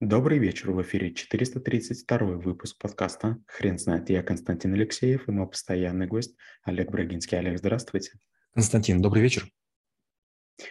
[0.00, 4.08] Добрый вечер, в эфире 432 выпуск подкаста «Хрен знает».
[4.08, 7.36] Я Константин Алексеев и мой постоянный гость Олег Брагинский.
[7.36, 8.12] Олег, здравствуйте.
[8.54, 9.48] Константин, добрый вечер.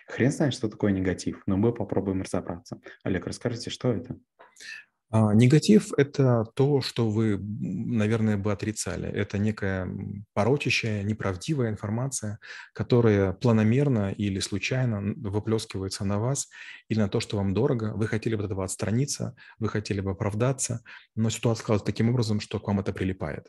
[0.07, 2.79] Хрен знает, что такое негатив, но мы попробуем разобраться.
[3.03, 4.17] Олег, расскажите, что это?
[5.09, 9.07] А, негатив– это то, что вы, наверное, бы отрицали.
[9.07, 9.87] Это некая
[10.33, 12.39] порочащая, неправдивая информация,
[12.73, 16.49] которая планомерно или случайно выплескивается на вас
[16.89, 17.93] или на то, что вам дорого.
[17.95, 20.81] Вы хотели бы от этого отстраниться, вы хотели бы оправдаться,
[21.15, 23.47] но ситуация складывается таким образом, что к вам это прилипает.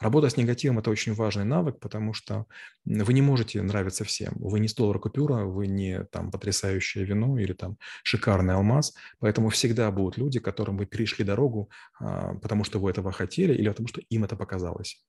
[0.00, 2.46] Работа с негативом– это очень важный навык, потому что
[2.84, 4.34] вы не можете нравиться всем.
[4.36, 9.48] Вы не 100 доллара купюра, вы не там потрясающее вино или там шикарный алмаз, поэтому
[9.50, 13.88] всегда будут люди, которым вы перешли дорогу, а, потому что вы этого хотели или потому
[13.88, 15.02] что им это показалось.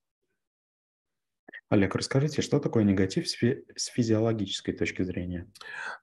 [1.70, 5.52] Олег, расскажите, что такое негатив с, фи- с физиологической точки зрения?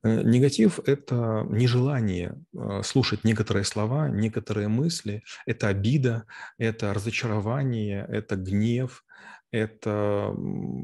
[0.04, 6.24] Э, негатив– это нежелание э, слушать некоторые слова, некоторые мысли, это обида,
[6.58, 9.04] это разочарование, это гнев,
[9.50, 10.34] это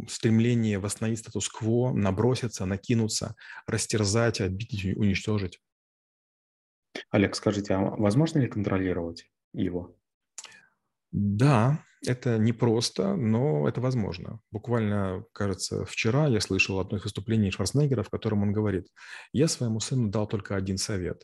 [0.08, 5.60] стремление восстановить статус-кво, наброситься, накинуться, растерзать, обидеть, уничтожить.
[7.10, 9.96] Олег, скажите, а возможно ли контролировать его?
[11.10, 14.40] Да, это непросто, но это возможно.
[14.50, 18.88] Буквально, кажется, вчера я слышал одно из выступлений Шварценеггера, в котором он говорит,
[19.32, 21.22] я своему сыну дал только один совет.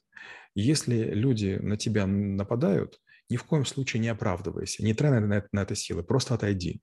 [0.55, 2.99] Если люди на тебя нападают,
[3.29, 6.81] ни в коем случае не оправдывайся, не трать на это, на это силы, просто отойди.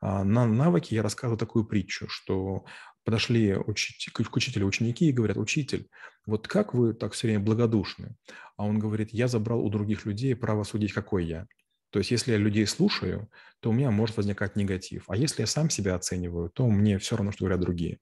[0.00, 2.64] А на навыке я рассказываю такую притчу, что
[3.04, 5.88] подошли учить, к учителю ученики и говорят, учитель,
[6.26, 8.16] вот как вы так все время благодушны?
[8.56, 11.46] А он говорит, я забрал у других людей право судить, какой я.
[11.90, 15.04] То есть если я людей слушаю, то у меня может возникать негатив.
[15.08, 17.98] А если я сам себя оцениваю, то мне все равно, что говорят другие.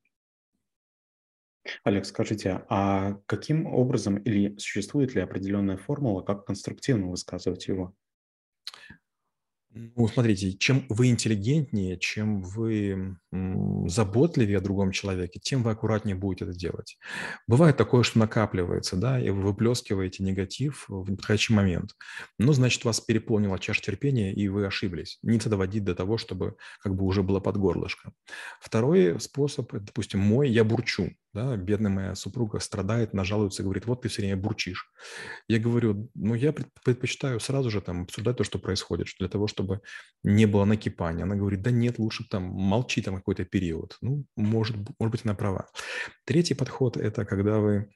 [1.85, 7.95] Олег, скажите, а каким образом или существует ли определенная формула, как конструктивно высказывать его?
[9.79, 13.19] Ну, смотрите, чем вы интеллигентнее, чем вы
[13.87, 16.97] заботливее о другом человеке, тем вы аккуратнее будете это делать.
[17.47, 21.91] Бывает такое, что накапливается, да, и вы выплескиваете негатив в неподходящий момент.
[22.39, 25.19] Ну, значит, вас переполнила чаша терпения, и вы ошиблись.
[25.23, 28.13] Не надо доводить до того, чтобы как бы уже было под горлышко.
[28.61, 34.09] Второй способ, допустим, мой, я бурчу да, бедная моя супруга страдает, нажалуется, говорит, вот ты
[34.09, 34.91] все время бурчишь.
[35.49, 39.81] Я говорю, ну, я предпочитаю сразу же там обсуждать то, что происходит, для того, чтобы
[40.25, 41.25] не было накипания.
[41.25, 43.99] Она говорит, да нет, лучше там молчи там какой-то период.
[44.01, 45.69] Ну, может, может быть, она права.
[46.25, 47.91] Третий подход– это когда вы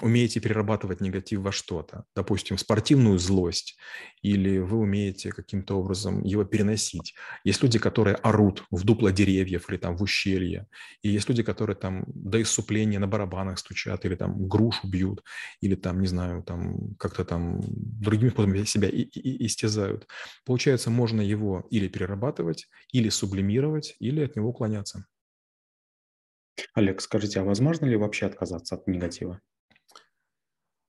[0.00, 3.76] умеете перерабатывать негатив во что-то, допустим, спортивную злость,
[4.22, 7.14] или вы умеете каким-то образом его переносить.
[7.44, 10.66] Есть люди, которые орут в дупло деревьев или там в ущелье,
[11.02, 15.22] и есть люди, которые там до исупления на барабанах стучат, или там грушу бьют,
[15.60, 20.06] или там, не знаю, там как-то там другими способами себя и, и, истязают.
[20.44, 25.06] Получается, можно его или перерабатывать, или сублимировать, или от него уклоняться.
[26.74, 29.40] Олег, скажите, а возможно ли вообще отказаться от негатива?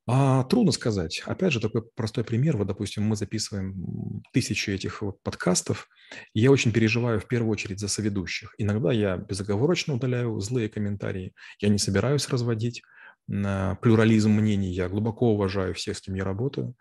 [0.08, 1.24] А, трудно сказать.
[1.26, 2.58] Опять же, такой простой пример.
[2.58, 5.88] Вот, допустим, мы записываем тысячи этих вот подкастов.
[6.34, 8.54] Я очень переживаю в первую очередь за соведущих.
[8.60, 11.34] Иногда я безоговорочно удаляю злые комментарии.
[11.60, 12.84] Я не собираюсь разводить
[13.28, 14.72] на плюрализм мнений.
[14.72, 16.76] Я глубоко уважаю всех, с кем я работаю.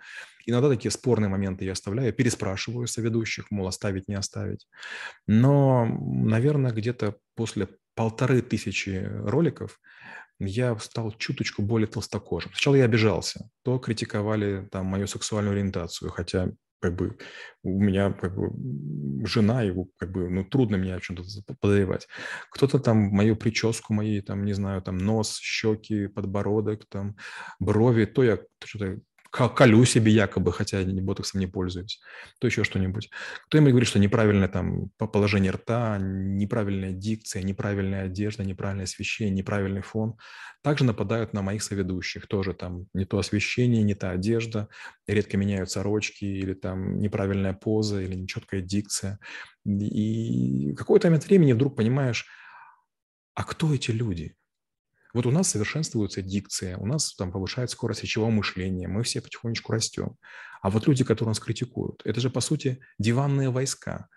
[0.47, 4.67] Иногда такие спорные моменты я оставляю, переспрашиваю соведущих, мол, оставить, не оставить.
[5.27, 9.81] Но, наверное, где-то после полторы тысячи роликов
[10.39, 12.51] я стал чуточку более толстокожим.
[12.53, 16.51] Сначала я обижался, то критиковали там мою сексуальную ориентацию, хотя
[16.81, 17.17] как бы
[17.63, 18.51] у меня как бы
[19.27, 21.23] жена, и как бы, ну, трудно меня о чем-то
[21.59, 22.07] подозревать.
[22.51, 27.17] Кто-то там мою прическу, мои там, не знаю, там нос, щеки, подбородок, там
[27.59, 29.01] брови, то я что-то
[29.35, 32.01] колю себе якобы, хотя я ботоксом не пользуюсь,
[32.39, 33.11] то еще что-нибудь.
[33.47, 40.17] Кто-нибудь говорит, что неправильное там положение рта, неправильная дикция, неправильная одежда, неправильное освещение, неправильный фон.
[40.63, 42.29] Также нападают на моих соведущих.
[42.29, 44.69] Тоже там не то освещение, не та одежда,
[45.09, 49.19] редко меняют сорочки или там неправильная поза или нечеткая дикция.
[49.67, 52.27] И какой-то момент времени вдруг понимаешь,
[53.35, 54.37] а кто эти люди?
[55.15, 59.73] Вот у нас совершенствуется дикция, у нас там повышается скорость речевого мышления, мы все потихонечку
[59.73, 60.17] растем.
[60.61, 64.09] А вот люди, которые нас критикуют, это же, по сути, диванные войска.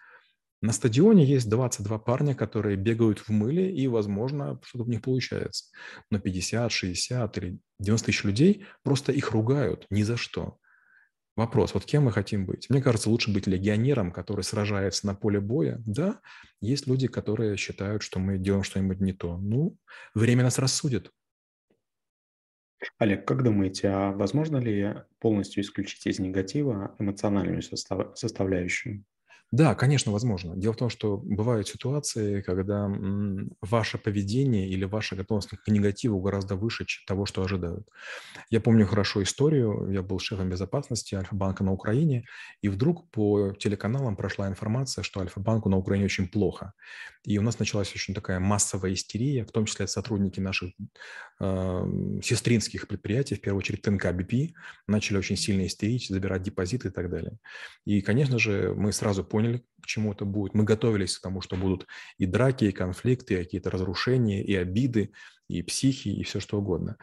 [0.60, 5.66] На стадионе есть 22 парня, которые бегают в мыле, и, возможно, что-то в них получается.
[6.10, 10.58] Но 50, 60 или 90 тысяч людей просто их ругают ни за что.
[11.38, 12.68] Вопрос, вот кем мы хотим быть?
[12.68, 15.80] Мне кажется, лучше быть легионером, который сражается на поле боя.
[15.86, 16.20] Да,
[16.62, 19.38] есть люди, которые считают, что мы делаем что-нибудь не то.
[19.38, 19.78] Ну,
[20.16, 21.12] время нас рассудит.
[22.98, 29.06] Олег, как думаете, а возможно ли полностью исключить из негатива эмоциональную состав- составляющую?
[29.52, 30.58] Да, конечно, возможно.
[30.58, 32.90] Дело в том, что бывают ситуации, когда
[33.62, 37.88] ваше поведение или ваша готовность к негативу гораздо выше того, что ожидают.
[38.50, 39.90] Я помню хорошо историю.
[39.92, 42.26] Я был шефом безопасности Альфа-банка на Украине,
[42.62, 46.74] и вдруг по телеканалам прошла информация, что Альфа-банку на Украине очень плохо.
[47.26, 50.72] И у нас началась очень такая массовая истерия, в том числе сотрудники наших
[51.40, 54.54] э, сестринских предприятий, в первую очередь ТНК БП,
[54.88, 57.38] начали очень сильно истерить, забирать депозиты и так далее.
[57.86, 59.37] И, конечно же, мы сразу поняли,
[59.82, 60.54] к чему это будет.
[60.54, 61.88] Мы готовились к тому, что будут
[62.18, 65.12] и драки, и конфликты, и какие-то разрушения, и обиды,
[65.48, 66.98] и психи, и все что угодно.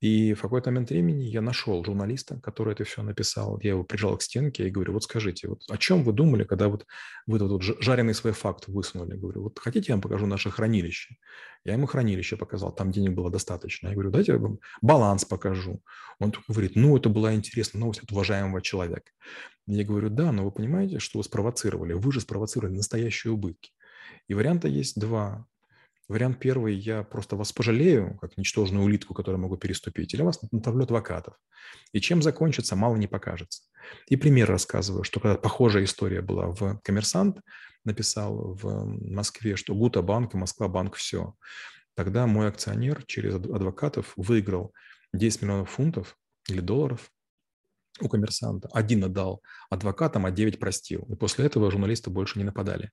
[0.00, 3.58] И в какой-то момент времени я нашел журналиста, который это все написал.
[3.62, 6.68] Я его прижал к стенке и говорю, вот скажите, вот о чем вы думали, когда
[6.68, 6.86] вот
[7.26, 9.16] вы тут вот жареный свой факт высунули?
[9.16, 11.16] Говорю, вот хотите, я вам покажу наше хранилище?
[11.64, 13.88] Я ему хранилище показал, там денег было достаточно.
[13.88, 15.82] Я говорю, дайте я вам баланс покажу.
[16.20, 19.10] Он только говорит, ну, это была интересная новость от уважаемого человека.
[19.66, 21.92] Я говорю, да, но вы понимаете, что вы спровоцировали?
[21.92, 23.72] Вы же спровоцировали настоящие убытки.
[24.28, 25.46] И варианта есть два.
[26.08, 30.84] Вариант первый, я просто вас пожалею, как ничтожную улитку, которую могу переступить, или вас натравлю
[30.84, 31.34] адвокатов.
[31.92, 33.62] И чем закончится, мало не покажется.
[34.06, 37.40] И пример рассказываю, что когда похожая история была в «Коммерсант»,
[37.84, 41.34] написал в Москве, что Гута банк Москва банк все.
[41.94, 44.72] Тогда мой акционер через адвокатов выиграл
[45.12, 46.16] 10 миллионов фунтов
[46.48, 47.10] или долларов
[48.00, 48.68] у коммерсанта.
[48.72, 51.06] Один отдал адвокатам, а 9 простил.
[51.10, 52.90] И после этого журналисты больше не нападали.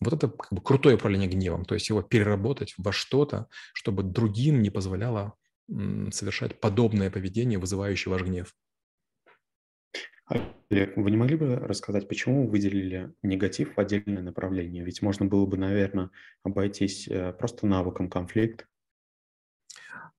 [0.00, 4.62] Вот это как бы крутое управление гневом, то есть его переработать во что-то, чтобы другим
[4.62, 5.34] не позволяло
[5.68, 8.54] совершать подобное поведение, вызывающее ваш гнев.
[10.70, 14.84] Олег, вы не могли бы рассказать, почему вы выделили негатив в отдельное направление?
[14.84, 16.10] Ведь можно было бы, наверное,
[16.44, 18.68] обойтись э, просто навыком конфликт,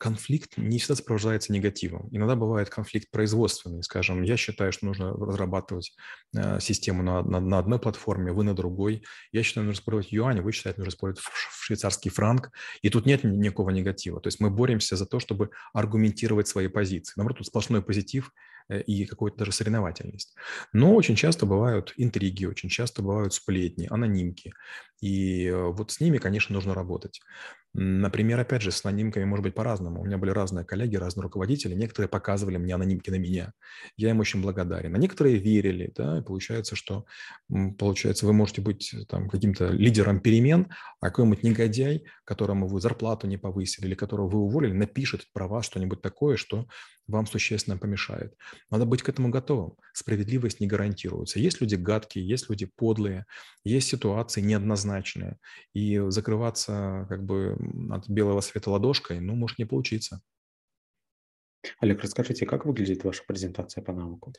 [0.02, 2.10] конфликт не всегда сопровождается негативом.
[2.12, 3.84] Иногда бывает конфликт производственный.
[3.84, 5.96] Скажем, я считаю, что нужно разрабатывать
[6.36, 9.04] э, систему на, на, на одной платформе, вы на другой.
[9.32, 12.50] Я считаю, нужно использовать юань, вы считаете, нужно использовать швейцарский франк.
[12.82, 14.20] И тут нет никакого негатива.
[14.20, 17.14] То есть мы боремся за то, чтобы аргументировать свои позиции.
[17.16, 18.32] Наоборот, тут сплошной позитив
[18.70, 20.34] э, и какую-то даже соревновательность.
[20.74, 24.52] Но очень часто бывают интриги, очень часто бывают сплетни, анонимки.
[25.00, 27.22] И э, вот с ними, конечно, нужно работать.
[27.74, 30.02] Например, опять же, с анонимками может быть по-разному.
[30.02, 31.74] У меня были разные коллеги, разные руководители.
[31.74, 33.54] Некоторые показывали мне анонимки на меня.
[33.96, 34.94] Я им очень благодарен.
[34.94, 35.92] А некоторые верили.
[35.96, 37.06] Да, и получается, что
[37.78, 40.68] получается, вы можете быть там, каким-то лидером перемен,
[41.00, 45.66] а какой-нибудь негодяй, которому вы зарплату не повысили или которого вы уволили, напишет про вас
[45.66, 46.68] что-нибудь такое, что
[47.08, 48.36] вам существенно помешает.
[48.70, 49.76] Надо быть к этому готовым.
[49.94, 51.40] Справедливость не гарантируется.
[51.40, 53.26] Есть люди гадкие, есть люди подлые,
[53.64, 55.38] есть ситуации неоднозначные.
[55.74, 57.58] И закрываться как бы
[57.92, 60.22] от белого света ладошкой, ну, может не получиться.
[61.80, 64.34] Олег, расскажите, как выглядит ваша презентация по навыку?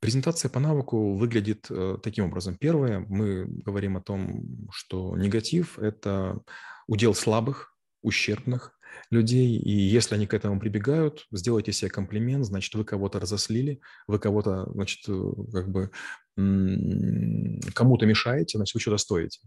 [0.00, 2.56] Презентация по навыку выглядит э, таким образом.
[2.56, 6.40] Первое, мы говорим о том, что негатив– это
[6.86, 8.75] удел слабых, ущербных
[9.10, 14.18] людей, и если они к этому прибегают, сделайте себе комплимент, значит, вы кого-то разослили, вы
[14.18, 15.90] кого-то, значит, э, как бы
[17.74, 19.40] кому-то мешаете, значит, вы что-то стоите.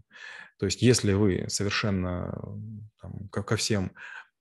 [0.58, 2.34] То есть если вы совершенно
[3.00, 3.92] там, ко всем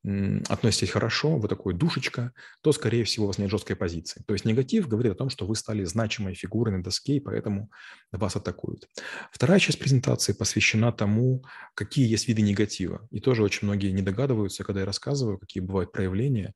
[0.04, 2.32] относитесь хорошо, вы такой душечка,
[2.62, 4.24] то, скорее всего, у вас нет жесткой позиции.
[4.26, 7.70] То есть негатив говорит о том, что вы стали значимой фигурой на доске, и поэтому
[8.12, 8.88] вас атакуют.
[9.32, 13.08] Вторая часть презентации посвящена тому, какие есть виды негатива.
[13.12, 16.54] И тоже очень многие не догадываются, когда я рассказываю, какие бывают проявления.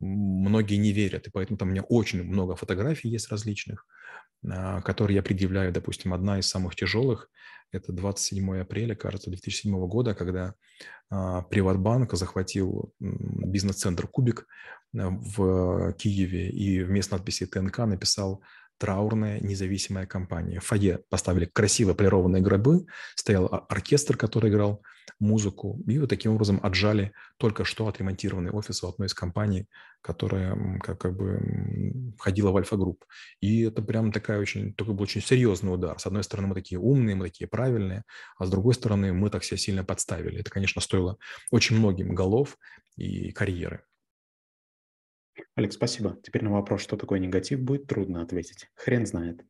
[0.00, 3.86] Многие не верят, и поэтому там у меня очень много фотографий есть различных,
[4.46, 5.72] а, которые я предъявляю.
[5.72, 7.30] Допустим, одна из самых тяжелых–
[7.72, 10.54] это 27 апреля, кажется, 2007 года, когда
[11.10, 14.46] а, Приватбанк захватил бизнес-центр «Кубик»
[14.94, 18.42] э, в Киеве и вместо надписи ТНК написал
[18.78, 20.60] траурная независимая компания.
[20.60, 24.82] В фойе поставили красиво полированные гробы, стоял оркестр, который играл
[25.18, 29.66] музыку, и вот таким образом отжали только что отремонтированный офис у одной из компаний,
[30.00, 33.04] которая как, как бы входила в Альфа-групп.
[33.40, 35.98] И это прям такая очень, такой был очень серьезный удар.
[35.98, 38.04] С одной стороны, мы такие умные, мы такие правильные,
[38.38, 40.40] а с другой стороны, мы так себя сильно подставили.
[40.40, 41.16] Это, конечно, стоило
[41.50, 42.58] очень многим голов
[42.96, 43.85] и карьеры.
[45.54, 46.18] Олег, спасибо.
[46.22, 48.68] Теперь на вопрос, что такое негатив, будет трудно ответить.
[48.74, 49.44] Хрен знает.